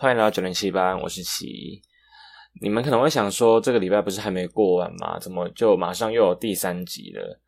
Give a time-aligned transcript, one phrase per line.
[0.00, 1.80] 欢迎来到九零七班，我是奇。
[2.60, 5.18] 你们可能会想说，这个礼拜不是还没过完吗？
[5.20, 7.41] 怎么就马上又有第三集了？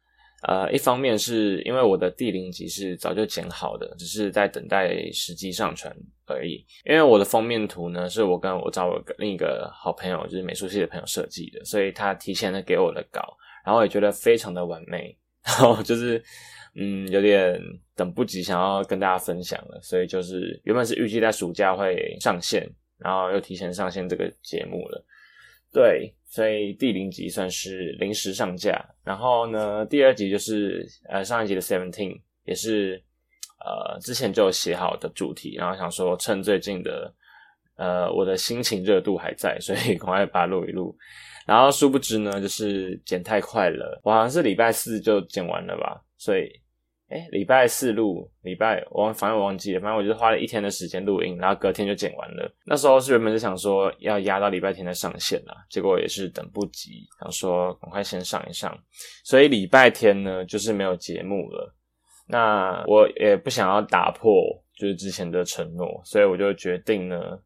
[0.46, 5.94] 呃，一方面是因为我的第零集是早就剪好的，只是在等待时机上传
[6.26, 6.64] 而已。
[6.84, 16.22] 因为我的封面图呢，是我跟我找我另一个好朋友，就是美术系的朋友设计的，所以他提前的给我的稿，然后也觉得非常的完美， 然后就是
[16.74, 17.58] 嗯，有点
[17.96, 22.68] 等不及想要跟大家分享了，所以就是原本是预计在暑假会上线，
[22.98, 25.04] 然后又提前上线这个节目了。
[25.74, 33.02] 对，所以第零集算是临时上架，然后呢，第二集就是呃上一集的 Seventeen 也是
[33.58, 37.12] 呃之前就写好的主题，然后想说趁最近的
[37.76, 40.96] 呃我的心情热度还在，所以赶快把它录一录，
[41.44, 46.63] 然后殊不知呢，就是剪太快了，我好像是礼拜四就剪完了吧，所以。
[47.14, 52.52] 哎，礼拜四录，礼拜我反正我忘记了，反正我就是花了一天的时间录音，然后隔天就剪完了。
[52.66, 58.76] 那时候是原本是想说要压到礼拜天再上线啦，结果也是等不及，想说赶快先上一上。
[59.22, 61.72] 所以礼拜天呢，就是没有节目了。
[62.26, 64.32] 那我也不想要打破
[64.76, 67.38] 就是之前的承诺，所以我就决定呢。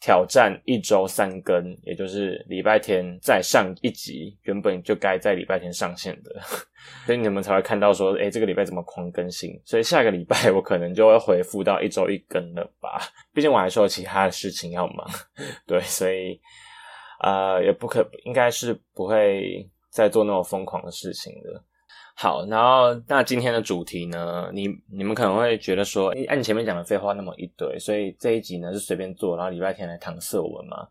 [0.00, 6.40] 挑战一周三更，也就是礼拜天再上一集，原本就该在礼拜天上线的，
[7.06, 9.60] 所以你们才会看到说，哎，这个礼拜怎么狂更新？
[9.64, 13.00] 所以下个礼拜我可能就会回复到一周一更了吧？
[13.32, 15.08] 毕竟我还说有其他的事情要忙，
[15.66, 16.40] 对，所以
[17.22, 21.64] 呃，也不可应该是不会再做那种疯狂的事情的。
[22.18, 24.50] 好，然后那今天的主题呢？
[24.50, 30.88] 你你们可能会觉得说，哎，按你前面讲的废话那么一堆，所以这一集呢是随便做，然后礼拜天来谈色文吗？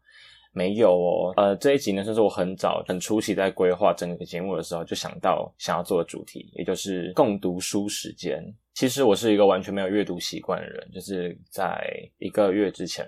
[0.54, 8.42] 没有哦，呃，这一集呢算是我很早很初期在规划整个节目的时候就想到想要做的主题，也就是共读书时间。
[8.76, 11.84] 其实我是一个完全没有阅读习惯的人，就是在
[12.20, 13.04] 一个月之前。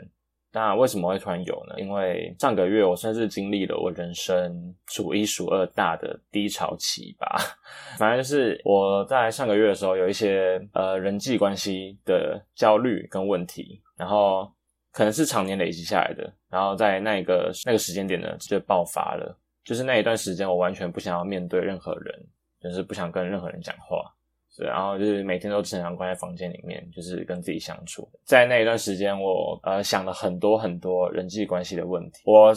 [0.57, 1.75] 那为什么会突然有呢？
[1.77, 7.37] 因为上个月我算是经历了我人生数一数二大的低潮期吧。
[7.99, 14.51] 反正是我在上个月的时候有一些呃人际关系的焦虑跟问题，然后
[14.91, 19.37] 可能是常年累积下来的，然后在那个那个时间点呢就爆发了。
[19.63, 22.27] 就是那一段时间我完全不想要面对任何人，
[22.59, 24.11] 就是不想跟任何人讲话。
[24.57, 28.09] 对，然后就是每天都只想关在房间里面，就是跟自己相处。
[28.25, 32.21] 在那一段时间，我呃想了很多很多人际关系的问题。
[32.25, 32.51] 我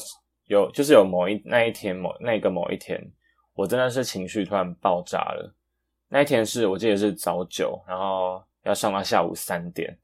[0.47, 2.99] 有就是有某一那一天某那个某一天，
[3.55, 5.55] 我真的是情绪突然爆炸了。
[6.09, 9.95] 那一天是我记得是早九，然后要上到下午三点。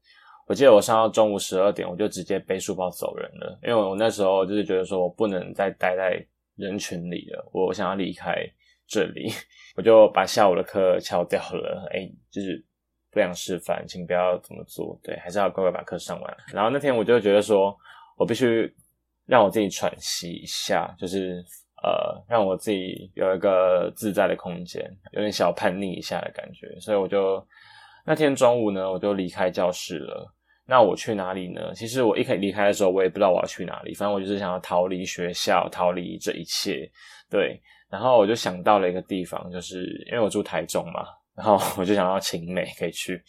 [0.45, 6.25] 我记得我上到中午十二点，我就直接背书包走人了，因为我那时候就是觉得说我不能再待在
[6.55, 8.33] 人群里了，我想要离开。
[8.87, 9.29] 这里
[9.75, 12.63] 我就把下午的课翘掉了， 哎，就是
[13.11, 14.99] 不良示范，请不要这么做。
[15.03, 16.37] 对，还是要乖乖把课上完。
[16.53, 17.75] 然后那天我就觉得说，
[18.15, 18.73] 我必须
[19.25, 21.43] 让我自己喘息一下，就是
[21.83, 26.67] 呃，让我自己有一个自在的空间，有点小叛逆一下的感觉。
[26.79, 27.45] 所以我就
[28.05, 30.33] 那天中午呢，我就离开教室了。
[30.65, 31.73] 那我去哪里呢？
[31.73, 36.89] 其实我一开离开的时候，我也不知道我要去哪里，反正我就是想要逃离学校，逃离这一切。
[37.29, 37.61] 对。
[37.89, 41.05] 然后我就想到了一个地方，就是因为我住台中嘛，
[41.35, 43.21] 然后 我就想到晴美可以去，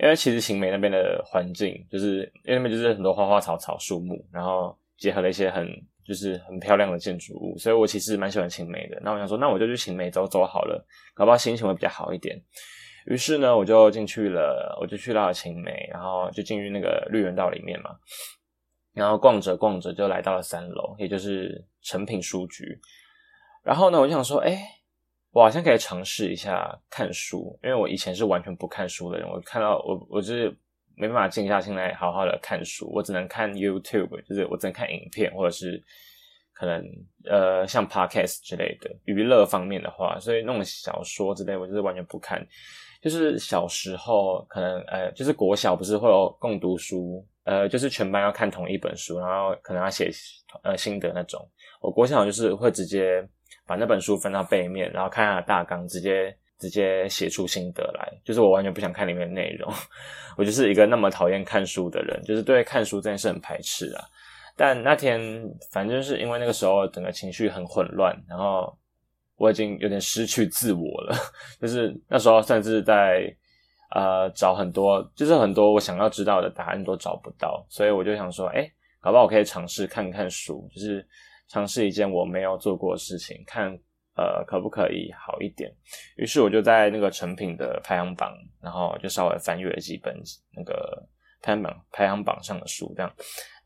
[0.00, 5.68] 因为其实晴美那边的环境，就是因为那边就是很多花花草草、树木，然后结合了一些很
[6.04, 8.98] 就是很漂亮的建筑物，所以我其实蛮喜欢晴美的。
[9.02, 10.84] 那我想说，那我就去晴美走走好了，
[11.14, 12.36] 搞不好心情会比较好一点。
[13.06, 17.90] 于是呢，我就进去了，我就去到了晴美，然后就进入那个绿园道里面嘛，
[18.94, 22.78] 然后逛着逛着就来到了三楼，也就是成品书局。
[23.62, 24.58] 然后呢，我就想说，哎，
[25.30, 29.28] 我好像可以尝试一下看书，因为我以前是完全不看书的人。
[29.28, 30.52] 我看到我，我就是
[30.96, 35.80] 没办法静下心来好好的看书，我只能看 YouTube，就是我只能看影片，或者是
[36.52, 36.84] 可能
[37.24, 42.44] 呃像 Podcast 之类的娱乐方面的话，所以那种小说之类，我就是完全不看。
[43.00, 50.10] 就是小时候可能呃，就是国小不是会有共读书，呃，就是全班要看同一本书，然后可能要写
[50.64, 51.48] 呃心得那种。
[51.80, 53.24] 我国小就是会直接。
[53.66, 58.12] 把那本书翻到背面，然后看它的大纲，直接直接写出心得来。
[58.24, 59.72] 就是我完全不想看里面的内容，
[60.36, 64.04] 我就是一个那么讨厌看书的人，就是对看书这件事很排斥啊。
[64.56, 65.18] 但那天
[65.70, 68.76] 反正就是因为那个时候整个情绪很混乱，然后
[69.36, 71.16] 我已经有点失去自我了，
[71.60, 73.32] 就是那时候甚至在
[73.94, 78.68] 呃找很多，就是很多我想要知道的答案都找不到，所以我就想说，哎，
[79.00, 81.06] 搞不好我可以尝试看看书，就是。
[81.48, 83.78] 尝试一件我没有做过的事情，看
[84.16, 85.70] 呃可不可以好一点。
[86.16, 90.18] 于是我就在那个成品的排行榜，然后就稍微翻阅了几本
[90.56, 91.06] 那个
[91.42, 93.12] 排行榜排行榜上的书，这样。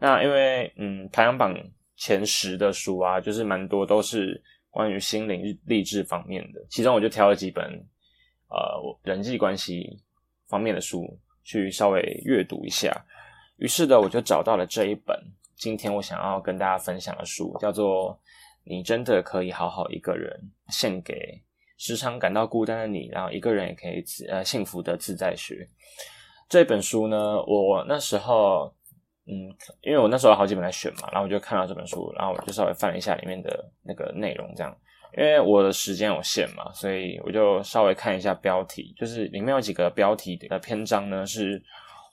[0.01, 1.55] 那因为嗯排行榜
[1.97, 7.65] 前十的书啊，就是蛮多都是关于心灵励志方面的，其中我就挑了几本
[8.49, 10.03] 呃人际关系
[10.49, 11.07] 方面的书
[11.45, 12.93] 去稍微阅读一下。
[13.59, 15.17] 于是呢，我就找到了这一本。
[15.57, 18.13] 今天我想要跟大家分享的书叫做
[18.65, 20.31] 《你真的可以好好一个人》，
[20.75, 21.43] 献给
[21.79, 25.67] 时常感到孤单的你，然后一个人也可以自呃幸福的自在学。
[26.49, 28.71] 这本书呢，我那时候
[29.27, 29.49] 嗯，
[29.81, 34.77] 因为我那时候有好几本来选嘛，然后我就看到这本书，然后我就稍微翻了一下里面的那个内容，这样，
[35.17, 41.63] 因为我的时间有限嘛，所以我就稍微看一下标题，就是里面有几个标题的篇章呢是。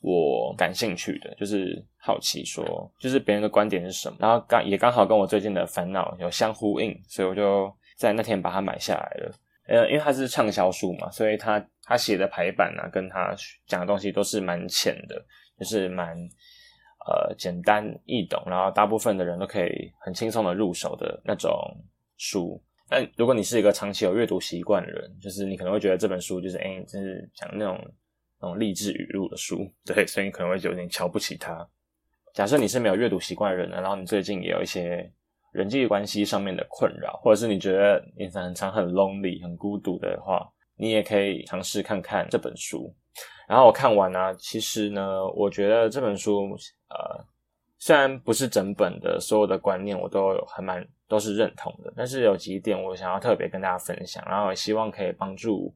[0.04, 9.32] 我感兴趣的，就是好奇说，就是别人的观点是什么，然后刚也刚好跟我最近的烦恼有相呼应，所以我就在那天把它买下来了。
[9.66, 13.34] 呃，因为它是畅销书嘛，所以他他写的排版啊，跟他
[13.66, 15.26] 讲的东西都是蛮浅的，
[15.58, 16.14] 就是蛮
[17.08, 21.50] 呃简单易懂，然后大部分的人都可以很轻松的入手的那种
[22.18, 22.62] 书。
[22.90, 27.80] 但如果你是一个长期有阅读习惯的人，就是你可能会觉得这本书就是哎，就是讲那种。
[28.44, 31.66] 那种励志语录的书，对，所以你可能会有点瞧不起他。
[32.34, 35.10] 假设你是没有阅读习惯的人呢，然后你最近也有一些
[35.54, 40.46] 人际关系上面的困扰，或者是你觉得你很常很 lonely 很孤独的话，
[40.76, 42.94] 你也可以尝试看看这本书。
[43.48, 46.54] 然后我看完呢，其实呢，我觉得这本书
[46.90, 47.26] 呃，
[47.80, 55.74] 虽然不是整本的所有的观念我都有还蛮都是认同的，但是有几点我想要特别跟大家分享，然后也希望可以帮助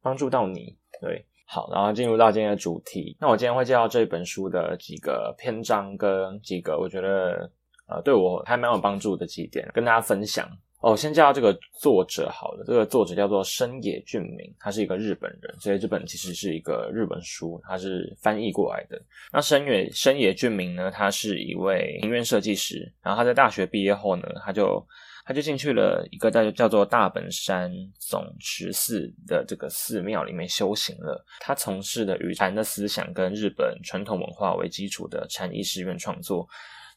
[0.00, 1.26] 帮助到你，对。
[1.52, 3.16] 好，然后进入到今天的主题。
[3.20, 7.50] 那我今天会介绍这本书的几个篇章跟几个我觉得
[7.88, 10.48] 呃对我还蛮有帮助的几点，跟大家分享。
[10.78, 12.64] 哦，先介绍这个作者好了。
[12.64, 18.96] 这个作者叫做深野俊明，他是一个日本人，所以这本其实是一个日本书，他是翻译过来的。
[19.32, 24.86] 那深野深野俊明呢，他是一位庭院设计师，然后他在大学毕业后呢，他就。
[25.24, 31.24] 他就进去了一个叫叫做大本山总持寺的这个寺庙里面修行了。
[31.40, 36.48] 他从事的与禅的思想跟日本传统文化为基础的禅意诗院创作，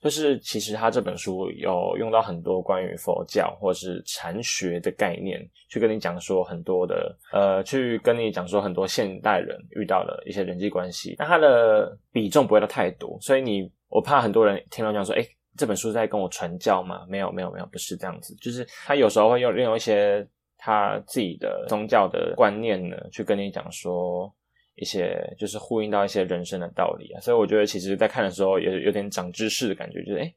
[0.01, 5.39] 就是其实他这本书有用到很多关于佛教或是禅学的概念，
[5.69, 11.15] 去跟你讲说很多的呃，去跟你讲说很多现代人遇到的一些人际关系。
[11.19, 15.27] 那他的比重不会到太多，所以你我怕很多人听到讲说，哎。
[15.57, 17.05] 这本书在跟我传教吗？
[17.07, 18.35] 没有，没有，没有，不是这样子。
[18.35, 20.27] 就是他有时候会用用一些
[20.57, 24.33] 他自己的宗教的观念呢，去跟你讲说
[24.75, 27.19] 一些就是呼应到一些人生的道理啊。
[27.21, 30.33] 所以我觉得，其实，在看的时候也有点长知识的感觉，就是哎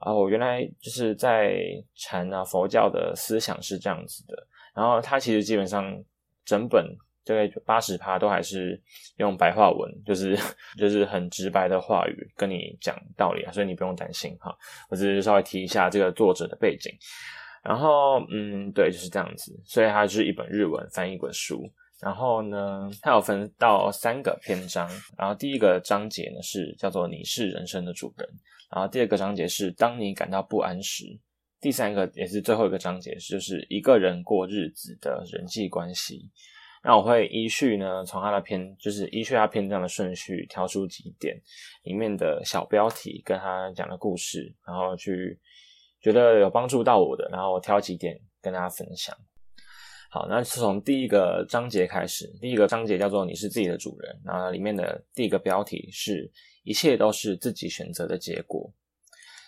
[0.00, 1.56] 啊，我原来就是在
[1.94, 4.46] 禅啊佛教的思想是这样子的。
[4.74, 6.02] 然后他其实基本上
[6.44, 6.84] 整本。
[7.24, 8.80] 大概八十趴都还是
[9.16, 10.38] 用白话文，就是
[10.76, 14.54] 就是很直白的话语跟你讲道理啊，所以你不用担心哈。
[14.90, 16.92] 我只是稍微提一下这个作者的背景，
[17.62, 19.58] 然后嗯，对，就是这样子。
[19.64, 21.70] 所以它就是一本日文翻译的书。
[22.00, 24.86] 然后呢，它有分到三个篇章。
[25.16, 28.28] 然后第一个章节呢是叫做“你是人生的主人”，
[28.70, 31.06] 然后第二个章节是“当你感到不安时”，
[31.62, 36.30] 第三个也是最后一个章节就是一个人过日子的人际关系。
[36.86, 41.34] 那我会依序呢，从它的篇，就是依序它篇章的顺序，挑出几点
[41.82, 45.40] 里面的小标题，跟他讲的故事，然后去
[46.02, 49.16] 觉得有帮助到我的，然后我挑几点跟大家分享。
[50.10, 56.30] 好，那从第一个章节开始，第一个章节叫做“你是自己的主人”，然后里面的第一个标题是
[56.64, 58.70] “一切都是自己选择的结果”。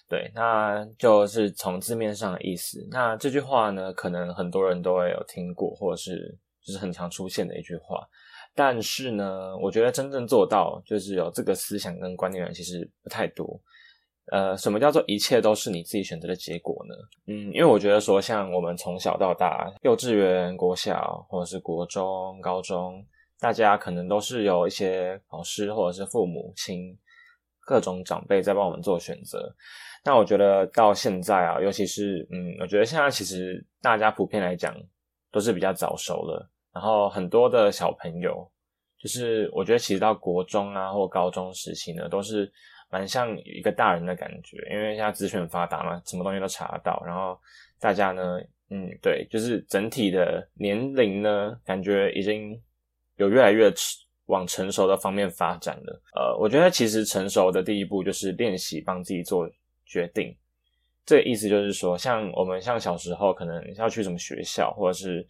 [0.09, 2.89] 对，那就是从字面上的意思。
[2.91, 6.39] 那这句话呢，可能很多人都会有听过，或者是。
[6.67, 8.05] 就是很常出现的一句话，
[8.53, 13.61] 但是呢，我觉得真正做到就是有这个思想跟观念的人其实不太多。
[14.33, 16.95] 呃，什么叫做一切都是你自己选择的结果呢？
[17.29, 23.07] 嗯，因为我觉得说，像我们从小到大，幼稚园、国小或者是国中、高中，
[23.39, 26.99] 大家可能都是有一些老师或者是父母亲
[27.61, 29.55] 各种长辈在帮我们做选择。
[30.05, 34.75] 那我觉得到现在啊，尤其是嗯，我觉得现在其实大家普遍来讲
[35.31, 36.51] 都是比较早熟了。
[36.77, 38.47] 然后很多的小朋友，
[38.99, 42.53] 就是我觉得其实到国中啊或高中时期呢，都是
[42.91, 47.03] 蛮像一个大人的感觉，因为现在资讯发达嘛，什么东西都查得到。
[47.07, 47.41] 然后
[47.81, 52.61] 大家呢，嗯，对，就是整体的年龄呢，感觉已经
[53.17, 53.73] 有越来越
[54.27, 56.03] 往成熟的方面发展了。
[56.15, 59.49] 呃，我觉得其实成熟的第一步就是练习帮自己做
[59.87, 60.37] 决定。
[61.07, 65.27] 这意思就是说，像我们像小时候可能要去什么学校，或者是、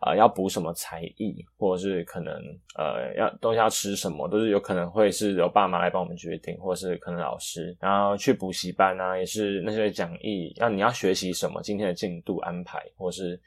[0.00, 2.34] 呃要补什么才艺，或者是可能
[2.76, 13.40] 呃要东西要吃什么，都是有可能会是由爸妈来帮我们决定，或者是可能老师，然后去补习班啊，也是那些讲义，要你要学习什么，今天的进度安排，或是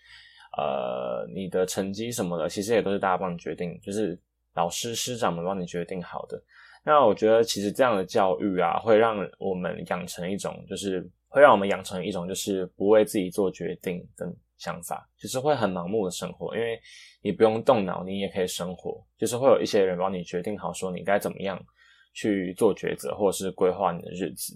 [0.57, 4.19] 呃你的成绩什么的，其实也都是大家帮你决定，就是
[4.53, 6.41] 老师师长们帮你决定好的。
[6.85, 16.77] 那我觉得其实这样的教育啊，会让我们养成一种，就是会让我们养成一种就是不为自己做决定的想法，就是会很盲目的生活，因为
[17.21, 21.57] 你不用动脑，你也可以生活，就是会有一些人帮你决定好说你该怎么样
[22.13, 24.53] 去做抉择，或者是规划你的日子。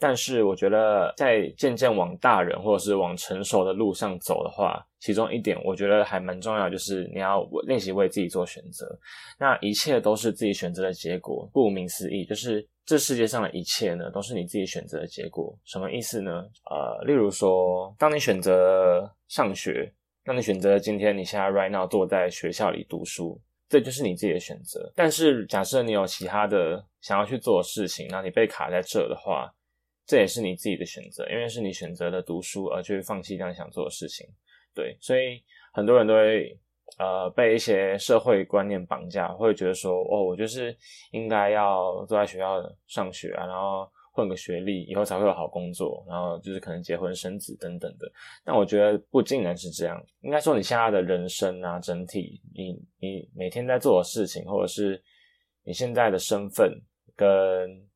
[0.00, 8.98] 但是我觉得，在渐渐往大人或者是往成熟的路上走的话，其中一点我觉得还蛮重要，就是你要练习为自己做选择。
[9.38, 15.54] 那一切都是自己选择的结果，顾名思义，就是这世界上的一切呢，都是你自己选择的结果。
[15.64, 16.30] 什么意思呢？
[16.70, 19.92] 呃，例如说，当你选择上学，
[20.24, 23.38] 那你选择今天你现在 right now 坐在学校里读书，
[23.68, 24.90] 这就是你自己的选择。
[24.96, 29.52] 但是假设你有其他的想要去做的事情，那你被卡在这的话，
[30.10, 34.26] 这也是你自己的选择，因为是你选择了读书而去放弃这样想做的事情。
[34.74, 35.40] 对，所以
[35.72, 36.58] 很多人都会
[36.98, 40.76] 呃被一些社会观念绑架，会觉得说，哦，我就是
[41.12, 48.10] 应该要坐在学校上学啊，然后混个学历，以后才会有好工作，然后就是可能结婚生子等等的。
[48.44, 55.00] 但我觉得不尽然是这样，应该说你现在的人生啊，整体你你每天在做的事情，或者是
[55.62, 56.76] 你现在的身份
[57.14, 57.28] 跟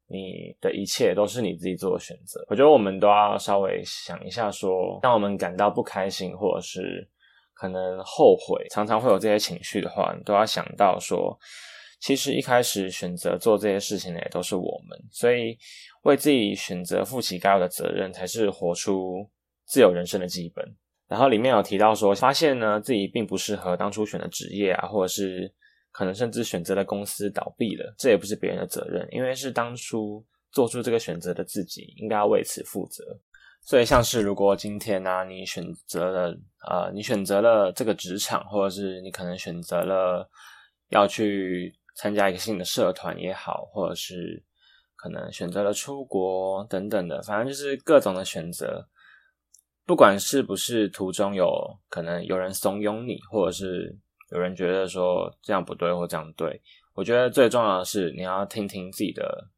[0.07, 2.45] 你的一切都是你自己做的选择。
[2.49, 7.09] 我觉得我们都要稍微想一下说当我们感到不开心，或者是
[7.55, 11.39] 可能后悔，常常会有这些情绪的话，你都要想到说，
[12.01, 15.57] 其实一开始选择做这些事情的也都是我们，所以
[16.03, 19.29] 为自己选择负起该有的责任，才是活出
[19.65, 20.65] 自由人生的基本。
[21.07, 25.53] 然后里面有提到说，发现呢自己并不适合当初选的职业啊，或者是
[25.95, 33.05] 可能甚至选择了公司倒闭了，这也不是别人的责任，因为是当初做出这个选择的自己应该要为此负责。
[33.63, 36.37] 所以像是如果今天呢、啊，你选择了
[36.69, 40.29] 呃，你选择了这个职场，或者是你可能选择了
[40.89, 44.43] 要去参加一个新的社团也好，或者是
[44.97, 48.85] 可能选择了出国等等的，反正就是各种的选择。
[49.87, 51.49] 不管是不是途中有
[51.89, 53.97] 可能有人怂恿你，或者是
[54.31, 56.61] 有人觉得说这样不对或这样对，
[56.95, 59.49] 我觉得最重要的是你要听听自己的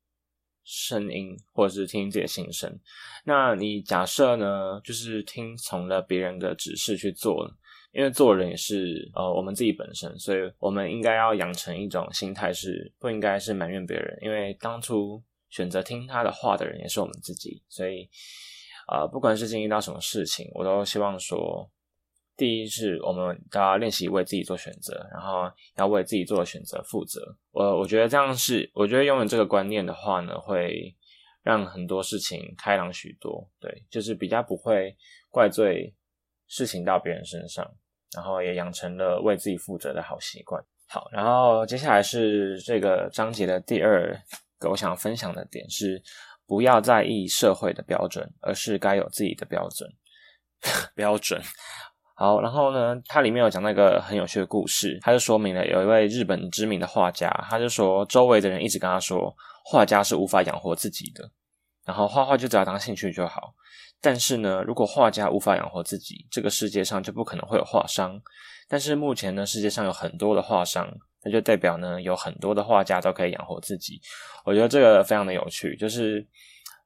[0.65, 2.79] 声音，或者是听自己的心声。
[3.25, 7.49] 那你假设呢，就是听从了别人的指示去做，
[7.93, 18.09] 因为做人也是呃我们自己本身，所以我们应该要养成一种心态，是不应该是埋怨别人，因为当初选择听他的话的人也是我们自己，所以。
[18.89, 21.69] 呃，不管是经历到什么事情，我都希望说，
[22.37, 27.37] 第一是我们都要练习为自己做选择，然后要为自己做的选择负责。
[27.53, 30.95] 我我觉得这样是，我觉得拥有这个观念的话呢，会
[31.43, 33.49] 让很多事情开朗许多。
[33.61, 34.97] 对，就是比较不会
[35.31, 35.95] 怪罪
[36.47, 37.67] 事情到别人身上，
[38.15, 40.63] 然后也养成了为自己负责的好习惯。
[40.89, 44.15] 好，然后接下来是这个章节的第二
[44.59, 46.03] 个我想分享的点是。
[46.49, 49.91] 不要在意社会的标准，而是该有自己的标准。
[50.95, 51.43] 标准
[52.19, 59.33] 好，然后呢，它里面有讲那个很有趣的故事，它就说明了有一位日本知名的画家，他就说周围的人一直跟他说，
[59.65, 61.31] 画家是无法养活自己的，
[61.85, 63.55] 然后画画就只要当兴趣就好。
[64.01, 68.19] 但是呢，如果画家无法养活自己，这个世界上就不可能会有画商。
[68.69, 70.89] 但是目前呢，世界上有很多的画商。
[71.25, 74.01] 那就代表呢，有很多的画家都可以养活自己。
[74.45, 76.25] 我觉得这个非常的有趣，就是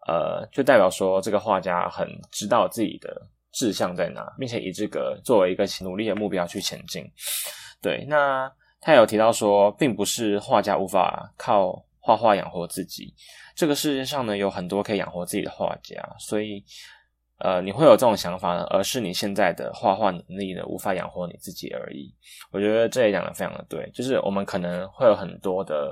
[0.09, 3.21] 呃，就代表说这个画家很知道自己的
[3.53, 7.05] 志向在哪，并且以这个作为一个努力的目标去前进。
[7.83, 13.15] 对，那他有提到说，并不是画家无法靠画画养活自己，
[13.55, 16.65] 这个世界上呢有很多可以养活自己的画家，所以。
[17.43, 22.15] 呃，你会有这种想法呢，而是你现在的画画能力呢无法养活你自己而已。
[22.51, 25.91] 我觉得这也讲的非常的对，就是我们可能会有很多的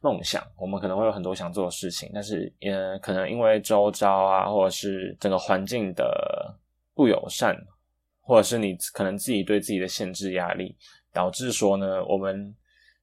[0.00, 6.52] 梦想，我们可能会有很多想做的事情，但是也可能因为周遭啊，或者是整个环境的
[6.98, 7.56] 不友善，
[8.22, 10.74] 或者是你可能自己对自己的限制压力，
[11.12, 12.52] 导致说呢，我们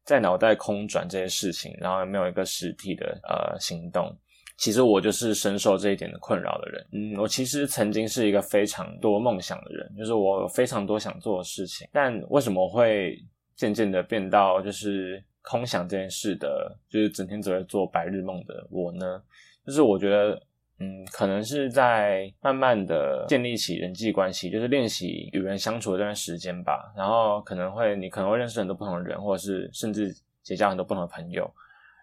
[0.03, 4.13] 在脑袋空转这些事情，然后没有一个实体的呃行动。
[4.57, 6.87] 其实我就是深受这一点的困扰的人。
[6.91, 11.87] 嗯，我其实曾经是一个非常多梦想的人，就是我有非常多想做的事情。
[11.93, 13.17] 但为什么会
[13.55, 19.23] 渐渐的变到就是空想这件事的，就是整天只会做白日梦的我呢？
[19.65, 20.41] 就是我觉得
[20.77, 26.91] 嗯，可能是在慢慢的建立起人际关系，就是练习与人相处的这段时间吧。
[26.97, 30.13] 然后可能会，你可能会认识很多不同的人，或者是甚至
[30.43, 31.49] 结交很多不同的朋友。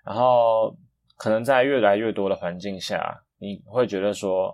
[0.02, 0.74] 然后
[1.18, 4.50] 可能在越来越多的环境下，你会觉得说，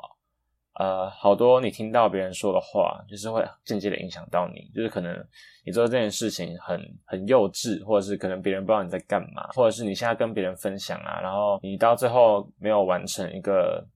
[0.80, 5.16] 呃，好多你听到别人说的话，就是会间接的影响到你，就是可能
[5.64, 13.86] 你做这件事情很很幼稚，或者是可能别人不知道你在干嘛，或者是你现在跟别人分享啊，然后你到最后没有完成一个。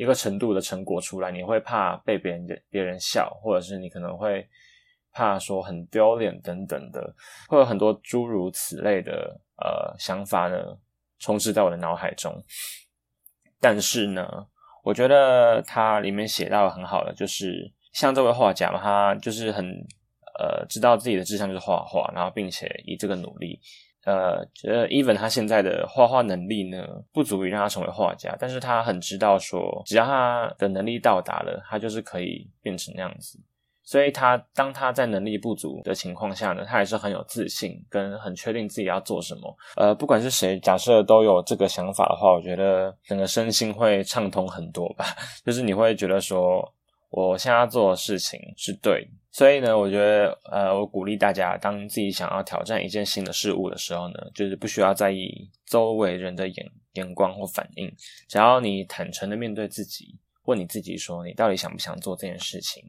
[0.00, 4.48] 一个程度的成果出来，你会怕被别人别人笑，或者是你可能会
[5.12, 7.14] 怕说很丢脸等等的，
[7.50, 10.56] 会有很多诸如此类的呃想法呢
[11.18, 12.32] 充斥在我的脑海中。
[13.60, 14.26] 但是呢，
[14.82, 19.66] 我觉得它里面写到很好的，就是像这位画家嘛，他就是很
[20.38, 23.60] 呃知道自己的志向就是画画，然后并且以这个努力。
[24.04, 33.38] 呃，觉得 Even 他现在的画画能力呢，不足以让他成为画家，但是他很知道说，只要他的能力到达了，他就是可以变成那样子。
[33.82, 39.56] 所以他当他在能力不足的情况下呢，他还是很有自信，跟很确定自己要做什么。
[39.76, 45.04] 呃，不管是谁，假设都有这个想法的话，我觉得整个身心会畅通很多吧。
[45.44, 46.66] 就是你会觉得说。
[47.10, 57.92] 我现在要做的事情是对，所以呢，我觉得，呃，我鼓励大家，当自己想要挑战一件新的事物的时候呢，就是不需要在意周围人的眼眼光或反应，
[58.28, 62.80] 只要你坦诚的面对自己，问你自己说，你到底想不想做这件事情？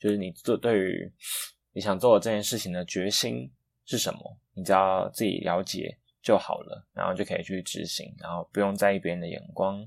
[0.00, 1.12] 就是你做对于
[1.74, 3.50] 你想做的这件事情的决心
[3.84, 4.38] 是什么？
[4.54, 9.86] 你只要自己了解就好了，然后就可以去执行，然后不用在意别人的眼光。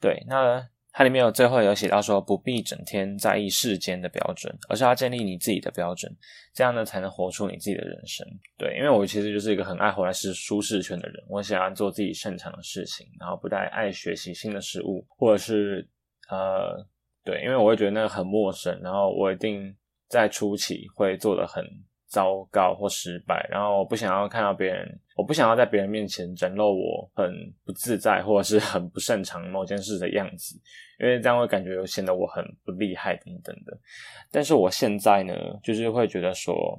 [0.00, 0.66] 对，那。
[0.92, 6.14] 它里面有最后有写到说，不必整天在意世间的标准，而是要建立你自己的标准，
[6.52, 8.26] 这样呢才能活出你自己的人生。
[8.58, 15.88] 对，因为我其实就是一个很爱活在是舒适圈的人，我喜欢做自己擅长的事情，然后不太爱学习新的事物，或者是
[16.28, 16.86] 呃，
[17.24, 19.74] 对，因为我会觉得那个很陌生，然后我一定
[20.08, 21.64] 在初期会做的很。
[22.12, 27.32] 糟糕或失败，然后我不想要看到别人，我不想要在别人面前展露我很
[27.64, 30.60] 不自在或者是很不擅长某件事的样子，
[30.98, 33.78] 因为这样会感觉显得我很不厉害等等的。
[34.32, 35.32] 但是我现在呢，
[35.62, 36.76] 就是会觉得说，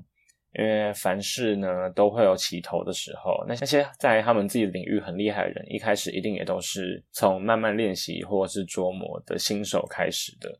[0.60, 10.54] 因为凡事呢都会有起头的时候，那些在他们自己领域很厉害的人，一开始一定也都是从慢慢练习或者是琢磨的新手开始的。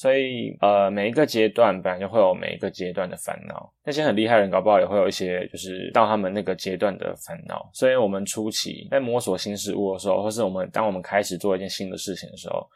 [0.00, 3.70] 所以，呃，每一个阶段本来就会有每一个阶段的烦恼。
[3.84, 7.70] 那些很厉害的人，搞不好也会有一些，就是到他们那个阶段的烦恼。
[7.74, 12.66] 所以，我们初期在摸索新事物的时候，或是我们当我们开始做一件新的事情的时候，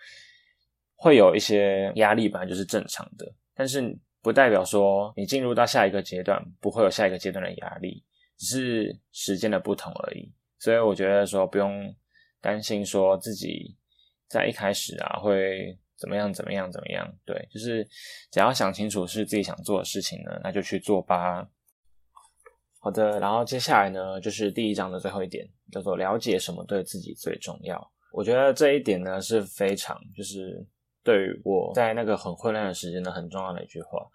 [0.97, 3.25] 会有一些压力，本来就是正常的。
[3.55, 3.81] 但是，
[4.21, 8.05] 不代表说你进入到下一个阶段不会有下一个阶段的压力，
[8.37, 10.31] 只是时间的不同而已。
[10.59, 11.91] 所以，我觉得说不用
[12.43, 13.75] 担心，说自己
[14.29, 15.75] 在一开始啊会。
[15.97, 16.33] 怎么样？
[16.33, 16.71] 怎么样？
[16.71, 17.09] 怎么样？
[17.25, 17.87] 对，就是
[18.31, 21.49] 只要想清楚是自己想做的事情呢，那就去做吧。
[22.81, 27.91] 好的，然后接下来呢，就是第一章的最后一点，叫做了解什么对自己最重要。
[28.13, 30.63] 我觉得这一点呢是非常，就是
[31.03, 34.07] 对于我在那个很混乱的时间呢很重要的一句话。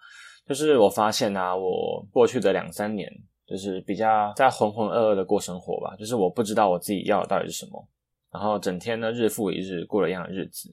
[0.46, 3.10] 就是我发现啊，我过去的两三年，
[3.46, 7.88] 就是比较在浑浑噩噩的过生活吧，就是我不知道我自己要的到底是什么，
[8.32, 10.70] 然后整天呢日复一日过了一样的日子。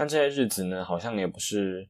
[0.00, 1.86] 但这些日子呢，好像也不是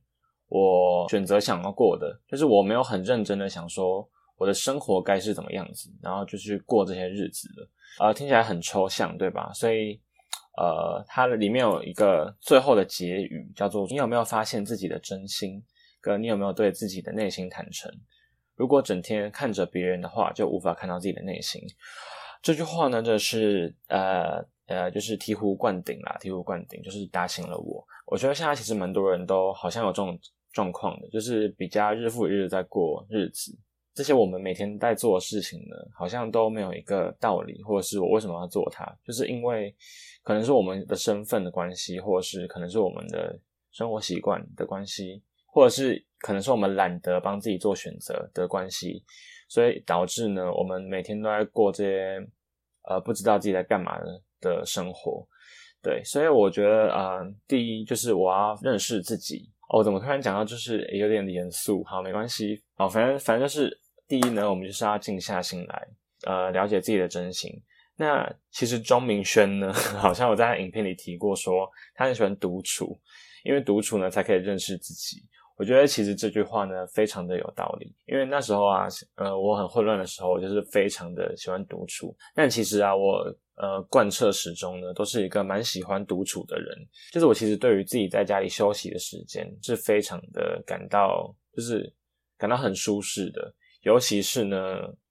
[0.49, 4.05] 我选择想要过的，就是我没有很认真的想说
[4.37, 7.71] 我的生活该是怎么样子，然后就去过这些日子了。
[8.01, 9.53] 呃，听起来很抽象，对吧？
[9.55, 10.01] 所以，
[10.59, 15.63] 呃，它里面有一个最后的结语，叫做“你有没有发现自己的真心，
[16.01, 17.89] 跟你有没有对自己的内心坦诚？
[18.57, 21.63] 如果整天看着别人的话，就无法看到自己的内心。”
[22.43, 24.45] 这句话呢，这是呃。
[24.71, 27.85] 呃，就是醍醐灌顶啦，醍醐灌顶就是打醒了我。
[28.07, 30.17] 我觉得现在其实蛮多人都好像有这种
[30.53, 33.53] 状况的，就是比较日复一日在过日子。
[33.93, 39.75] 这些我们每天在做的事情呢，好像都没有一个道理，或者是我为什么要做它，就是因为
[40.23, 43.37] 可能是我们的身份的关系，或者是可能是我们的
[43.73, 49.03] 生活习惯的关系，或者是可能是我们懒得帮自己做选择的关系，
[49.49, 52.25] 所以导致呢，我们每天都在过这些
[52.89, 54.23] 呃不知道自己在干嘛的。
[54.41, 55.27] 的生活，
[55.83, 59.51] 对，所以我觉得啊，第一就是我要认识自己。
[59.69, 61.85] 哦，怎么突然讲到就是有点严肃？
[61.85, 62.61] 好，没关系。
[62.75, 65.89] 好，反正反正就是第一呢，我们就是要静下心来，
[66.27, 67.51] 呃，了解自己的真心。
[67.97, 73.01] 那其实钟明轩呢， 好像我在影片里提过，说他很喜欢独处，
[73.45, 75.23] 因为独处呢才可以认识自己。
[75.61, 82.17] 我觉得其实这句话呢非常的有道理，因为那时候啊，呃，我很混乱的时候，我就是非常的喜欢独处。
[82.35, 86.75] 但其实啊，我呃贯彻始终呢，都是一个蛮喜欢独处的人。
[87.13, 91.93] 就是我其实对于自己在家里休息的时间是非常的感到，就是
[92.39, 93.55] 感到很舒适的。
[93.83, 94.57] 尤其是呢，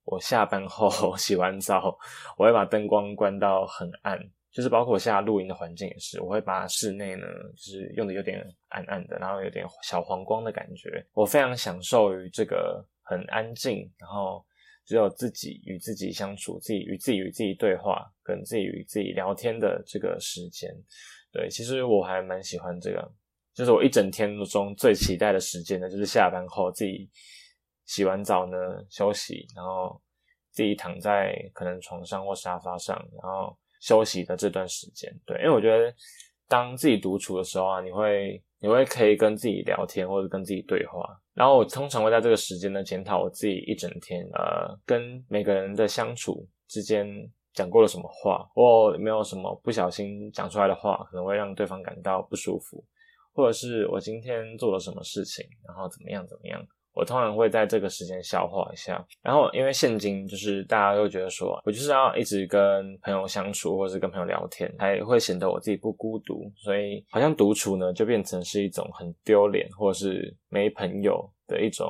[0.04, 1.96] 我下班后洗完澡，
[2.40, 4.20] 我会把灯光关到很暗。
[4.52, 11.06] 就是包括我现在录音的环境也是，我会把室内呢，就是用的有点暗暗的，然后有点小黄光的感觉。
[11.14, 14.44] 我非常享受于这个很安静，然后
[14.86, 20.76] 只有自己与自己相处，自己与自己与自己对话，跟自己与自己聊天的这个时间。
[21.32, 23.12] 对，其实我还蛮喜欢这个，
[23.54, 27.08] 就是我一整天中最期待的时间呢，就是下班后自己
[27.86, 28.58] 洗完澡呢
[28.90, 30.02] 休息，然后
[30.50, 33.56] 自己躺在可能床上或沙发上，然后。
[33.80, 35.94] 休息的这段时间，对，因为我觉得
[36.48, 41.02] 当自己独处的时候啊，你会你会可以跟自己聊天或者跟自己对话，
[41.34, 47.08] 然后我通常会在这个时间呢检讨我自己一整天，呃，跟每个人的相处之间
[47.54, 52.84] 讲过了什么话，或没有什么不小心讲出来的话，可能会让对方感到不舒服，
[53.34, 56.62] 或者是我今天做了什么事情，然后怎么样怎么样。
[57.00, 71.90] 我通常会在这个时间消化一下，然后因为现今就是大家都觉得说我就是要一直跟朋友相处，或是跟朋友聊天，才会显得我自己不孤独，所以好像独处呢就变成是一种很丢脸，或者是没朋友的一种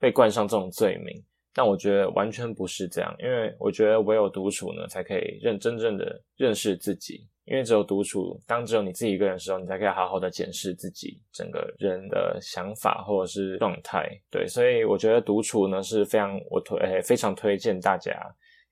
[0.00, 1.22] 被冠上这种罪名。
[1.54, 7.28] 但我觉得完全不是这样，因为我觉得唯有独处呢，才可以认真正的认识自己。
[7.44, 14.08] 因为只有独处，当只有你自己一个人的时候，你才可以好好的检视自己整个人的想法或者是状态。
[14.30, 18.12] 对，所以我觉得独处呢是非常我推非常推荐大家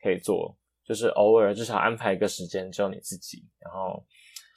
[0.03, 4.05] 可以做，就是偶尔至少安排一个时间只有你自己，然后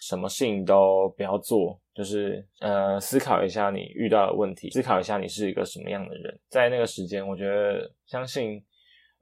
[0.01, 8.63] 什么事情都不要做，就是呃思考一下你遇到的问题，思考一下你是一个什么样的人，在那个时间，我觉得相信。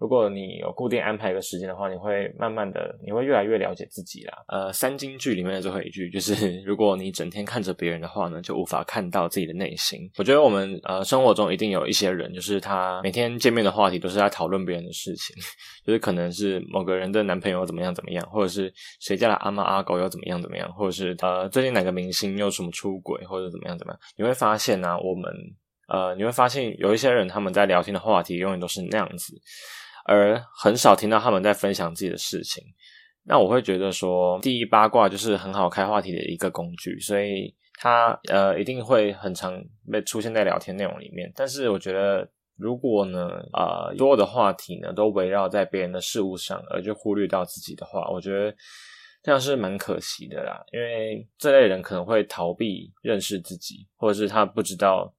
[0.02, 4.34] 如果你有固定安排一个时间的话，你会慢慢的，你会越来越了解自己啦。
[4.48, 10.00] 呃，三金句里面的最后一句就是， 如果你整天看着别人的话呢，就无法看到自己的内心。
[10.18, 15.36] 我觉得我们呃生活中一定有一些人，就是他每天见面的话题都是在讨论别人的事情，
[15.86, 25.32] 就是可能是某个人的男朋友怎么样怎么样，或者是谁家的阿妈阿狗又怎么样怎么样，或者是呃最近哪个明星又什么出轨或者怎么样怎么样，你会发现呢，我们
[25.90, 29.40] 呃你会发现有一些人他们在聊天的话题永远都是那样子。
[30.06, 32.64] 而很少听到他们在分享自己的事情，
[33.24, 41.32] 那我会觉得说，第一八卦就是很好开话题的一个工具，所以它呃一定会很常被出现在聊天内容里面。
[41.36, 48.56] 但是我觉得，如果呢，呃，所有的话题呢都围绕在别人的事物上，而就忽略到自己的话，我觉得
[49.22, 50.60] 这样是蛮可惜的啦。
[50.74, 55.14] 因为这类人可能会逃避认识自己，或者是他不知道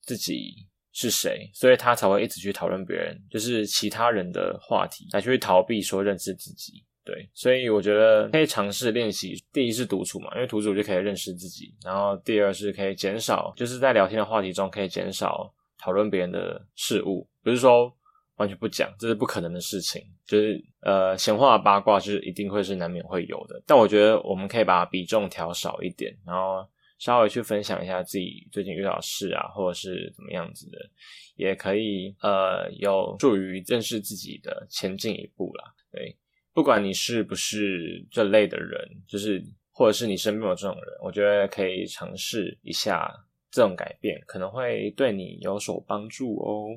[0.00, 0.66] 自己。
[0.92, 1.50] 是谁？
[1.54, 6.84] 所以他才会一直去讨论别人，就是其他人的话题，来去逃避说认识自己。
[7.04, 9.34] 对，所以我觉得可以尝试练习。
[9.52, 11.74] 第一是独处嘛，因为独处就可以认识自己。
[11.82, 17.92] 然后第二是可以减少，就是在聊天的话题中可以减少讨论别人的事物，不是说
[18.36, 20.00] 完全不讲，这是不可能的事情。
[20.26, 26.64] 就是呃，闲话八卦是一定会是难免会有的，但我觉得我们可以把比重调少一点，然后。
[27.02, 30.78] 稍微去分享一下自己最近遇到事啊，或者是怎么样子的，
[31.34, 35.64] 也可以呃有助于认识自己的前进一步啦。
[35.90, 36.16] 对，
[36.52, 43.12] 不管你是不是这类的人，就是或者是你身边有这种人，我觉得可以尝试一下
[43.50, 46.68] 这种改变，可能会对你有所帮助哦。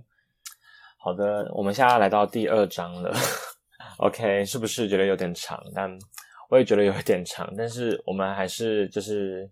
[0.98, 3.14] 好的，我们现在来到第二章了。
[4.00, 5.64] OK，是不是觉得有点长？
[5.76, 5.96] 但
[6.50, 9.48] 我也觉得有点长，但是我们还是就是。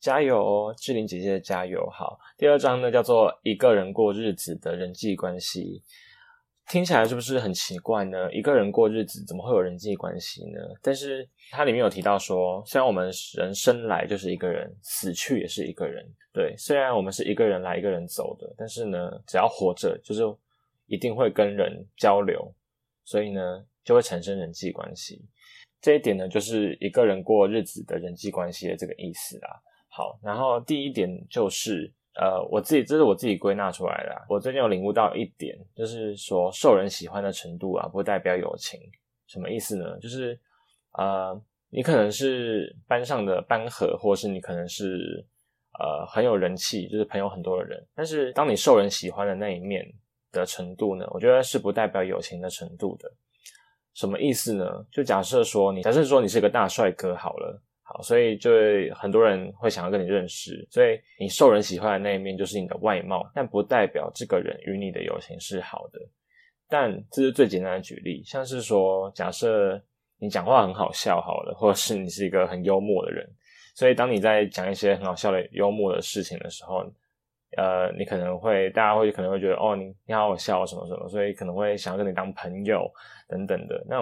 [0.00, 1.86] 加油哦，志玲姐姐加油！
[1.90, 5.82] 好，第二章呢叫做一个人过日子的人际关系，
[6.68, 8.32] 听起来是不是很奇怪呢？
[8.32, 10.58] 一个人过日子怎么会有人际关系呢？
[10.80, 16.02] 但是它里面有提到说，虽然我们人生来就是一个人，死去也是一个人。
[16.32, 20.22] 对，虽然我们是一个人来一个人走的，但是呢，只要活着，就是
[20.86, 22.50] 一定会跟人交流，
[23.04, 25.22] 所以呢，就会产生人际关系。
[25.82, 29.60] 这一点呢，就是一个人过日子的人际关系的这个意思啦。
[29.92, 34.24] 好，然后第一点就是，呃，我自己这是我自己归纳出来的。
[34.28, 38.80] 我最近有领悟到一点，就是说受人喜欢的程度啊，不代表友情。
[39.26, 39.98] 什么意思呢？
[39.98, 40.38] 就是，
[40.92, 41.38] 呃，
[41.70, 45.26] 你可能是班上的班和，或是你可能是
[45.80, 47.84] 呃很有人气，就是朋友很多的人。
[47.92, 49.84] 但是当你受人喜欢的那一面
[50.30, 53.10] 的程度呢，我觉得是不代表友情的程度的。
[53.92, 54.86] 什么意思呢？
[54.92, 57.60] 就假设说你，假设说你是个大帅哥好了。
[58.02, 58.50] 所以就
[58.94, 66.00] 很多人会想要跟你认识，所以你受人喜欢的那一面就是你的外貌，但不代表这个人与你的友情是好的。
[66.68, 69.82] 但这是最简单的举例，像是说，假设
[70.18, 73.28] 你讲话很好笑好了，或者是你是一个很幽默的人，
[73.74, 76.84] 所以当你在讲一些很好笑的幽默的事情的时候，
[77.56, 82.88] 呃，你可能会大家会可能会觉得哦，你你好好笑什么什么，所以可能会想要跟你当朋友
[83.26, 83.84] 等等的。
[83.88, 84.00] 那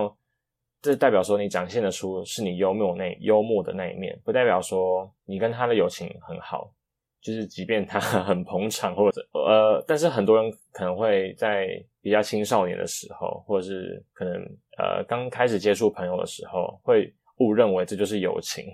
[0.81, 6.73] 这代表说你展现的出是你幽默那幽默的那一面，不代表说你跟他的友情很好。
[7.21, 11.67] 就是即便他 很捧场，或者呃，但是很多人可能会在
[12.01, 14.35] 比较青少年的时候，或者是可能
[14.79, 18.67] 呃刚开始接触朋友的时候，会误认为这就是友情。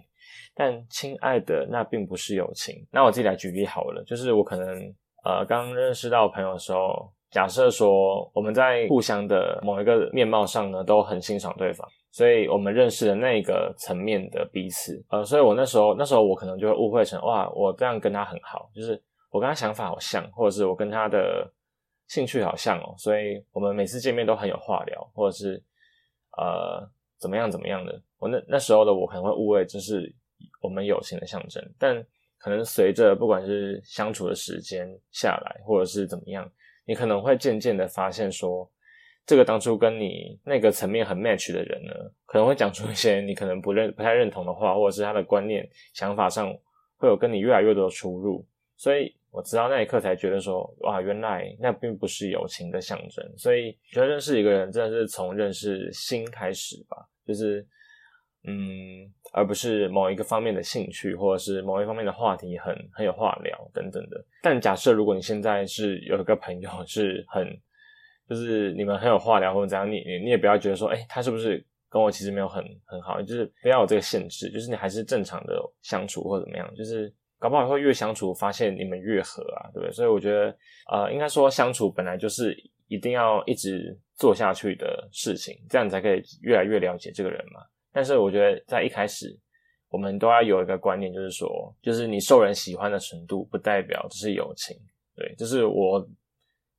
[0.54, 2.86] 但亲爱的，那并不是友情。
[2.92, 11.84] 那我自己来举例好了，就是我可能呃刚认识到朋友的时候，假设说我们在互相的某一个面貌上呢，都很欣赏对方。
[12.12, 21.52] 所以我们认识的那个层面的彼此，呃，所以我那时候那时候我可能就会误会成哇，我这样跟他很好，就是我跟他想法好像，或者是我跟他的
[22.06, 25.60] 兴趣好像哦，所以我们每次见面都很有话聊，或者是
[26.38, 28.00] 呃怎么样怎么样的。
[28.20, 30.14] 我那那时候的我可能会误会这是
[30.62, 32.00] 我们友情的象征，但
[32.38, 36.48] 可能随着不管是相处的时间下来，或者是怎么样，
[36.84, 38.70] 你可能会渐渐的发现说。
[39.26, 41.94] 这个当初跟你那个层面很 match 的人呢，
[42.26, 46.54] 可能会讲出一些你可能不认、不太认同的话，或者是他的观念、想法上
[46.98, 48.46] 会有跟你越来越多的出入。
[48.76, 53.26] 所以我直到那一刻才觉得说，哇，原来那并不是友情的象征。
[53.34, 57.66] 所以觉得认识一个人真的是从认识心开始吧，就是
[58.46, 64.24] 嗯，而不是某一个方面的兴趣，或者是某一方面的话题很很有话聊等等的。
[64.42, 67.46] 但假设如果你现在是有一个朋友是很。
[68.26, 79.92] 就是你们很有话聊或者怎样，你你你也不要觉得说，哎，他是不是跟我其实没有很很好，就是不要有这个限制，就是你还是正常的相处或怎么样，就是搞不好会越相处发现你们越合啊，对不对？
[79.92, 80.56] 所以我觉得，
[80.90, 82.56] 呃，应该说相处本来就是
[82.88, 87.60] 一定要一直做下去的事情，这样你才可以越来越了解这个人嘛。
[87.94, 89.34] 但是我觉得在一开始，
[89.88, 94.76] 我们都要有一个观念，就是说，就是你受人喜欢的程度，不代表这是友情，
[95.16, 96.06] 对，就是我。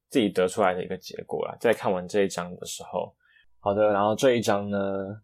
[0.08, 3.14] 自己得出来的一个结果啦，在看完这一章的时候，
[3.60, 4.80] 好的，然后这一章呢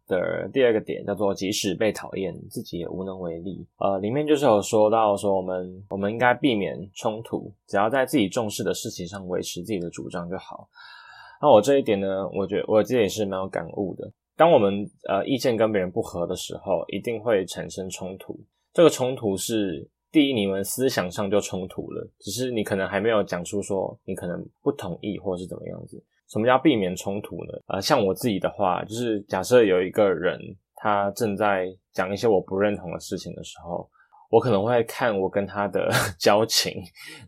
[0.07, 3.65] 的第二个点叫做即使被讨厌，自己也无能为力。
[3.77, 10.67] 呃，里面就是有说到说我们我们应该避免冲突，只要在自己重视的事情上维持自己的主张就好。
[11.41, 14.11] 那我这一点呢，我觉得我自己也是蛮有感悟的。
[14.41, 18.35] 当我们呃意见跟别人不合的时候，一定会产生冲突。
[18.73, 19.87] 这个冲突是。
[20.11, 26.03] 第一，你们思想上就冲突了，只是你可能还没有讲出说你可能不同意或是怎么样子。
[26.27, 27.53] 什么叫避免冲突呢？
[27.67, 30.37] 呃，像我自己的话，就是假设有一个人
[30.75, 33.89] 他正在讲一些我不认同的事情的时候，
[34.29, 36.73] 我可能会看我跟他的 交情，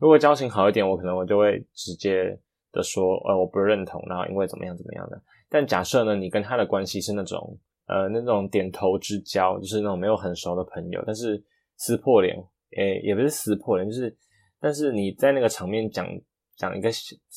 [0.01, 2.37] 如果交情好一点，我可能我就会直接
[2.73, 5.21] 的说，呃，我不认同，然后因为怎么样怎么样的。
[5.53, 11.39] 但假设呢，你跟他的关系是那种呃那种点头之交，就是那种没有很熟的朋友，但是
[11.77, 12.35] 撕破脸。
[12.75, 14.17] 诶，也不是撕破脸，就是，
[14.59, 16.07] 但是你在那个场面讲
[16.57, 16.89] 讲一个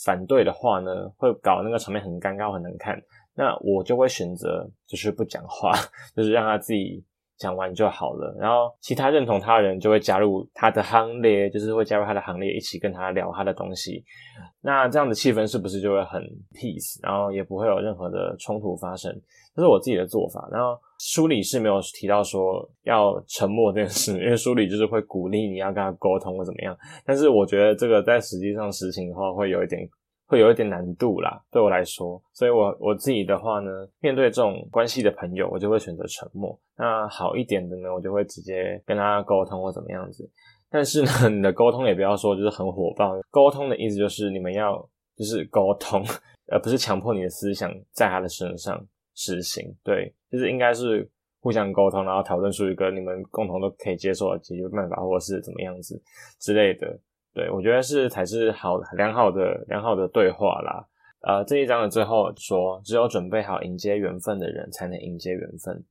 [0.03, 2.99] 反对的话呢，会搞那个场面很尴尬，很难看。
[3.35, 5.73] 那我就会选择就是不讲话，
[6.17, 7.05] 就是让他自己
[7.39, 8.37] 讲完就好了。
[8.39, 14.05] 然后其他认同他的人就会加入他的行列，就是会加入他的行列，一起跟他聊他的东西。
[14.61, 16.21] 那这样的气氛是不是就会很
[16.55, 19.13] peace，然后也不会有任何的冲突发生？
[19.55, 20.49] 这是我自己的做法。
[20.53, 20.79] 然后。
[20.99, 26.75] 书里是没有提到说要沉默这件事，因为书里就是会鼓励你要跟他沟通或怎么样。
[27.05, 29.87] 但是我觉得这个在实际上实行的话，会有一点
[30.27, 32.21] 会有一点难度啦，对我来说。
[32.33, 36.59] 所以我我自己的话呢，面对这种关系的朋友，我就会选择沉默。
[36.77, 40.29] 那好一点的呢，我就会直接跟他沟通或怎么样子。
[40.69, 43.13] 但是呢， 你的沟通也不要说就是很火爆。
[43.31, 44.77] 沟通的意思就是你们要
[45.17, 46.05] 就是沟通，
[46.49, 48.85] 而不是强迫你的思想在他的身上
[49.15, 49.65] 实行。
[49.83, 50.13] 对。
[50.29, 51.09] 就是应该是
[51.41, 56.03] 互相沟通，然后讨论出一个你们共同都可以接受的解决办法，或者是怎么样子
[56.41, 56.99] 之类的。
[57.37, 60.89] 对我觉得是才是好良好的良好的对话啦。
[61.21, 65.85] 呃，这一章的最后说，只有准备好迎接缘分的人，才能迎接缘分。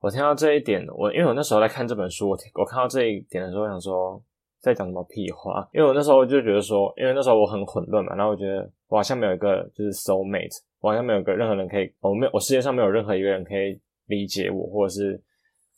[0.00, 4.22] 我听到这一点，我因为我那时候在看这本书，我我看到这一点的时候，我想说
[4.60, 5.68] 在讲什么屁话？
[5.72, 10.62] 因为我那时候就觉得说，因为那时候我很混乱嘛，然后我觉得我好像没有一个就是 soul mate。
[10.80, 15.18] 我好像没有个任何人可以，我没有，我世界上没有任何一个人可以理解我，或者是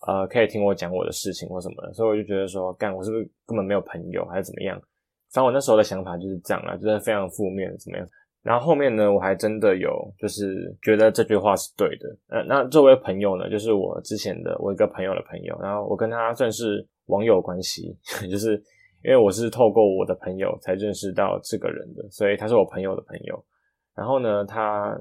[0.05, 4.83] 呃，可以听我讲我的事情或什么的，所以我就觉得说，干，我是不是根本没有朋友，还是怎么样？
[5.33, 8.07] 反正我那时候的想法就是这样啦，就是非常负面，怎么样？
[8.43, 12.17] 然后后面呢，我还真的有就是觉得这句话是对的。
[12.29, 17.97] 呃，那这位朋友呢，就是我之前的我一个朋友的朋友，然后我跟他算是网友关系，
[18.31, 18.53] 就是
[19.05, 23.45] 因为我是透过我的朋友才认识到这个人的，所以他是我朋友的朋友。
[23.95, 24.99] 然后呢，他。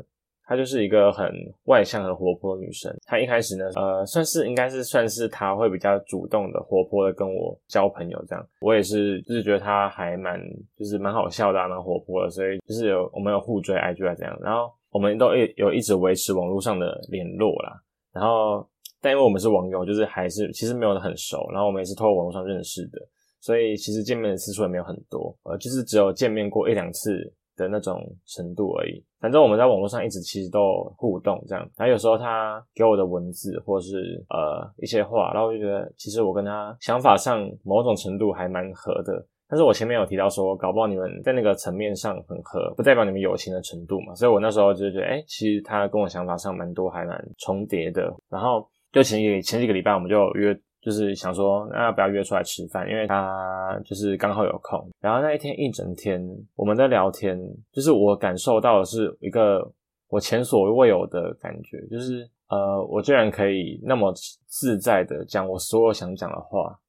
[0.48, 1.28] 她就是一个很
[1.66, 2.96] 外向、很活泼的女生。
[3.06, 8.48] 她一开始呢，呃，算是应该是算是她会比较主动的、活泼的跟我交朋友这样。
[8.62, 10.40] 我也是，就是觉得她还蛮，
[10.78, 14.38] 就是蛮好笑的、蛮活泼的，所以就是有我们有互追 IG 啊这样。
[14.42, 17.74] 然后我们都一有一直维持网络上的联络啦。
[18.14, 18.66] 然后，
[19.02, 21.50] 但因为我们是网友，就是还是其实没有很熟。
[21.52, 23.00] 然后我们也是透过网络上认识的，
[23.42, 27.34] 所以其实见面的次数也没有很多，呃，就是只有见面过一两次。
[27.58, 29.02] 的那种程度而已。
[29.26, 39.26] 反正我们在网络上一直其实都互动这样，然后有时候他给我的文字或是呃一些话，然后我就觉得其实我跟他想法上某种程度还蛮合的。
[39.50, 44.14] 但是我前面有提到说，搞不好你们在那个层面上很合，不代表你们友情的程度嘛。
[44.14, 48.14] 所以我那时候就觉得，哎，其实他跟我想法上蛮多，还蛮重叠的。
[48.30, 50.56] 然后就前几前几个礼拜，我们就约。
[50.86, 52.88] 就是想说，那要不要约出来吃饭？
[52.88, 54.88] 因为他就是刚好有空。
[55.02, 56.22] 然后那一天一整天
[56.56, 57.36] 我们在聊天，
[57.72, 59.68] 就是我感受到的是一个
[60.10, 64.14] 我前所未有的感觉，就是呃，我居然可以那么
[64.46, 66.80] 自在的讲我所有想讲的话，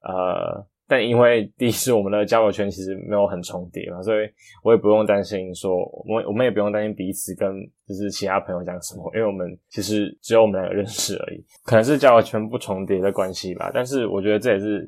[0.00, 0.66] 呃。
[0.92, 4.28] 但因为 第一是我们的交友圈其实没有很重叠嘛，所以
[4.62, 5.74] 我也不用担心说，
[6.06, 7.50] 我们我们也不用担心彼此跟
[7.88, 13.70] 就是其他朋友讲什么，因为我们其实只有我们两个认识而已，可能是交友圈不重叠的关系吧。
[13.72, 14.86] 但是我觉得这也是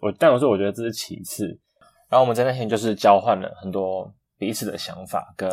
[0.00, 1.46] 我，但我说我觉得这是其次。
[2.08, 5.48] 然后我们在那天就是交换了很多彼此的想法，跟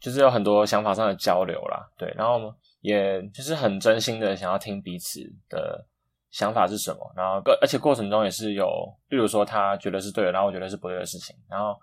[0.00, 2.12] 就是有很多想法上的交流啦，对。
[2.16, 5.86] 然后我们也就是很真心的想要听彼此的。
[6.30, 7.12] 想法是什么？
[7.16, 8.66] 然后，而且过程中也是有，
[9.08, 11.34] 例如说他觉得是对的，然后我觉得是不对的事情。
[11.48, 11.74] 然后，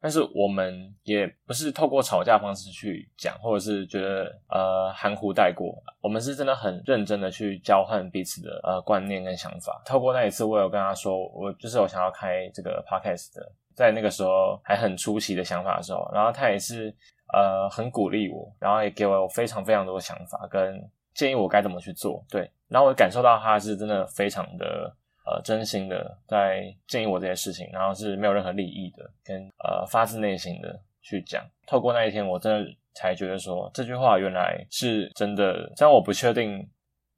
[0.00, 5.72] 但是我们也不是透过吵架方式去讲，或者是觉得呃含糊带过。
[6.00, 9.80] 我们是真的很认真的去交换彼此的呃观念跟想法。
[9.84, 16.92] 透过那一次，我有跟他说，我就是我想要开这个 podcast 的，在那个时候还很初期的想法的时候，然后他也是
[17.32, 20.82] 呃很鼓励我，然后也给我非常非常多的想法跟。
[21.14, 22.24] 建议我该怎么去做？
[22.30, 24.90] 对，然后我感受到他是真的非常的
[25.26, 31.44] 呃真心的在建议我这些事情，然后是没有任何利益的，跟呃发自内心的去讲。
[31.66, 35.70] 透过那一天，我真的才觉得说这句话原来是真的。
[35.76, 36.66] 虽然我不确定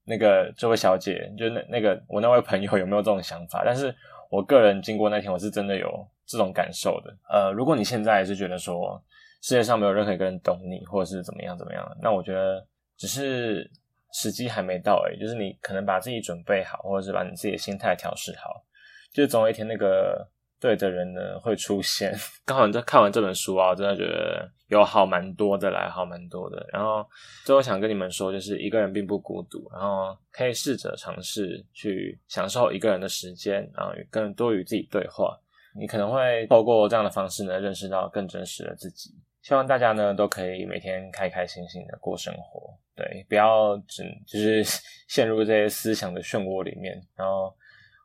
[0.04, 3.94] 那个这位小姐，就那那个我那位朋友有没有这种想法，但是
[4.28, 7.16] 我个人经过那天，我是真的有这种感受的。
[7.30, 9.00] 呃，如果你现在是觉得说
[9.40, 13.70] 世界上没有任何一个人懂你，或者是怎么样怎么样，那我觉得只是。
[14.14, 18.64] 时机还没到哎，就是你可能把自己准备好，或者是把你自己的心态调试好，
[19.12, 20.24] 就总有一天那个
[20.60, 22.14] 对的人呢会出现。
[22.46, 26.64] 刚好你在看完这本书啊，真的觉得有好蛮多的来，好蛮多的。
[26.72, 27.04] 然后
[27.44, 35.36] 最后想跟你们说，就是一个人并不孤独，然后可以试着尝试去享受一个人的时间，然后更多与自己对话。
[35.76, 39.10] 你可能会透过这样的方式呢，认识到更真实的自己。
[39.42, 44.62] 希望大家呢都可以每天开开心心的过生活，对，不要只就是
[45.08, 47.54] 陷入这些思想的漩涡里面，然后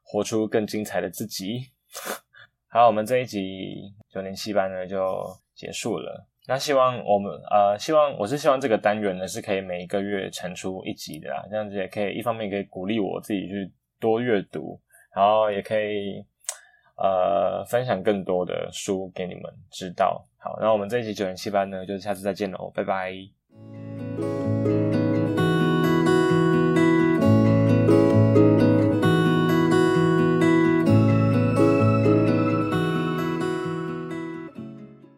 [0.04, 1.70] 活出更精彩的自己。
[2.70, 5.26] 好，我们这一集九年七班呢就
[5.56, 6.28] 结束了。
[6.48, 14.80] 那希望我们呃，希望我是希望这个单元呢是可以每一个月产出一集的啊，这样子也可以一方面可以鼓励我自己去多阅读，
[15.16, 16.26] 然后也可以
[16.98, 20.26] 呃分享更多的书给你们知道。
[20.38, 23.14] 好，那我们这一集九零七班呢，就下次再见喽，拜拜。